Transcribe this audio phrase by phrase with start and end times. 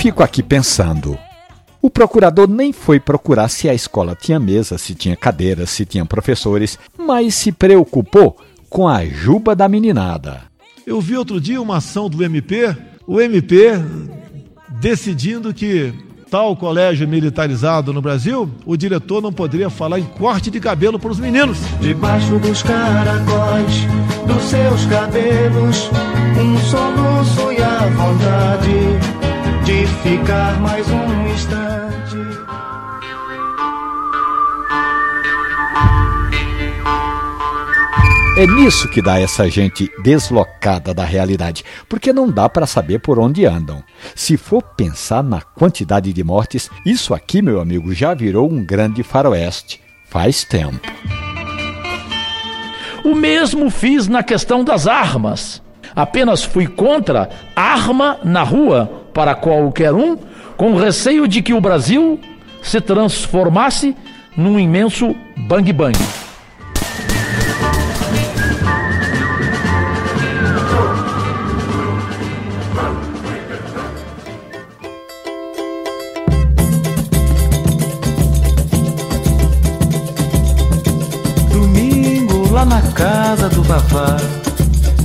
[0.00, 1.18] fico aqui pensando.
[1.82, 6.06] O procurador nem foi procurar se a escola tinha mesa, se tinha cadeiras, se tinha
[6.06, 8.36] professores, mas se preocupou
[8.68, 10.42] com a juba da meninada.
[10.86, 12.74] Eu vi outro dia uma ação do MP,
[13.06, 13.72] o MP
[14.80, 15.92] decidindo que
[16.30, 21.10] tal colégio militarizado no Brasil, o diretor não poderia falar em corte de cabelo para
[21.10, 21.58] os meninos.
[21.80, 23.86] Debaixo dos caracóis
[24.26, 25.90] dos seus cabelos,
[26.40, 27.49] um soluço
[30.10, 32.16] ficar mais um instante.
[38.36, 43.20] É nisso que dá essa gente deslocada da realidade, porque não dá para saber por
[43.20, 43.84] onde andam.
[44.16, 49.04] Se for pensar na quantidade de mortes, isso aqui, meu amigo, já virou um grande
[49.04, 49.80] faroeste.
[50.08, 50.80] Faz tempo.
[53.04, 55.62] O mesmo fiz na questão das armas.
[55.94, 60.16] Apenas fui contra arma na rua para qualquer um,
[60.56, 62.18] com receio de que o Brasil
[62.62, 63.96] se transformasse
[64.36, 65.98] num imenso bang-bang.
[83.00, 84.18] casa do Vavá.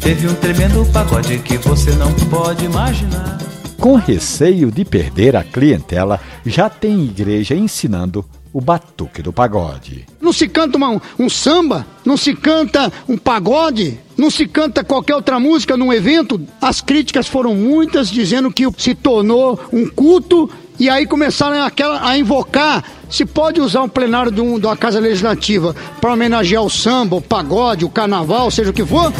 [0.00, 3.39] Teve um tremendo pagode que você não pode imaginar.
[3.80, 8.22] Com receio de perder a clientela, já tem igreja ensinando
[8.52, 10.04] o batuque do pagode.
[10.20, 15.14] Não se canta uma, um samba, não se canta um pagode, não se canta qualquer
[15.14, 16.38] outra música num evento.
[16.60, 22.18] As críticas foram muitas, dizendo que se tornou um culto e aí começaram aquela, a
[22.18, 26.68] invocar se pode usar um plenário de, um, de uma casa legislativa para homenagear o
[26.68, 29.10] samba, o pagode, o carnaval, seja o que for.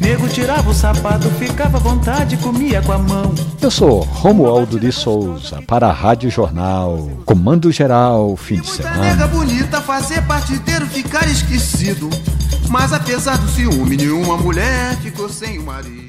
[0.00, 3.34] Nego tirava o sapato, ficava à vontade, comia com a mão.
[3.60, 8.98] Eu sou Romualdo de Souza, para a Rádio Jornal, Comando Geral, fim de semana.
[8.98, 12.08] nega bonita fazer partideiro ficar esquecido.
[12.68, 16.07] Mas apesar do ciúme, nenhuma mulher ficou sem o marido.